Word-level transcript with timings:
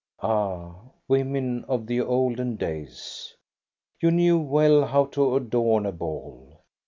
Ah, 0.23 0.77
women 1.07 1.63
of 1.65 1.85
the 1.85 2.01
olden 2.01 2.55
days, 2.55 3.35
you 4.01 4.09
knew 4.09 4.39
well 4.39 4.83
how 4.83 5.05
to 5.05 5.35
adorn 5.35 5.85
a 5.85 5.91
ball. 5.91 6.61